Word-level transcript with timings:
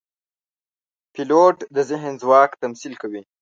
پیلوټ 1.13 1.57
د 1.75 1.77
ذهن 1.89 2.13
ځواک 2.21 2.51
تمثیل 2.63 2.93
کوي. 3.01 3.21